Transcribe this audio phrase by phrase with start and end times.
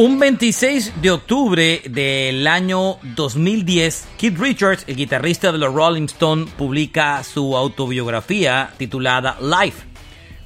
[0.00, 6.48] Un 26 de octubre del año 2010, Keith Richards, el guitarrista de los Rolling Stones,
[6.52, 9.82] publica su autobiografía titulada Life.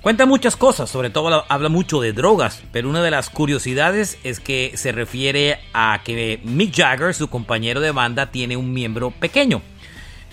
[0.00, 4.40] Cuenta muchas cosas, sobre todo habla mucho de drogas, pero una de las curiosidades es
[4.40, 9.60] que se refiere a que Mick Jagger, su compañero de banda, tiene un miembro pequeño.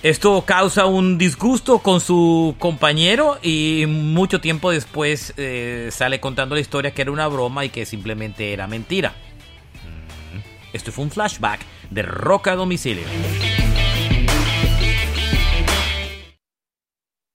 [0.01, 6.61] Esto causa un disgusto con su compañero y mucho tiempo después eh, sale contando la
[6.61, 9.13] historia que era una broma y que simplemente era mentira.
[10.71, 13.03] Esto fue un flashback de Roca Domicilio.